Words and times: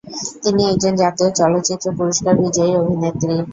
তিনি 0.43 0.61
একজন 0.71 0.93
জাতীয় 1.01 1.29
চলচ্চিত্র 1.39 1.87
পুরস্কার 1.97 2.33
বিজয়ী 2.41 2.71
অভিনেত্রী। 2.81 3.33